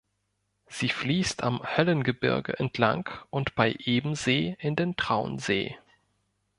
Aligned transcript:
Sie 0.65 0.89
fließt 0.89 1.43
am 1.43 1.61
Höllengebirge 1.63 2.57
entlang 2.57 3.07
und 3.29 3.53
bei 3.53 3.75
Ebensee 3.85 4.57
in 4.59 4.75
den 4.75 4.95
Traunsee. 4.95 5.77